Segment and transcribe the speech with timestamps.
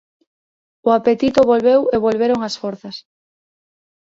[0.87, 2.95] O apetito volveu e volveron as forzas.